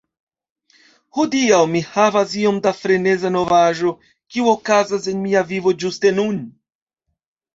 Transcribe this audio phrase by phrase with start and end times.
[1.17, 6.41] Hodiaŭ mi havas iom da freneza novaĵo kio okazas en mia vivo ĝuste nun.